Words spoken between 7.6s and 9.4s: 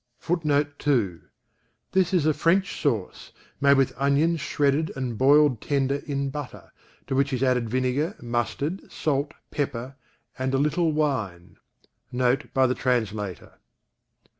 vinegar, mustard, salt,